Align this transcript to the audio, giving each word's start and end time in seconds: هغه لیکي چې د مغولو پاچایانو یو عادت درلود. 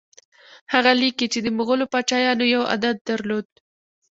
هغه 0.73 0.91
لیکي 1.01 1.25
چې 1.33 1.39
د 1.43 1.47
مغولو 1.57 1.85
پاچایانو 1.93 2.45
یو 2.55 2.61
عادت 2.71 2.97
درلود. 3.09 3.47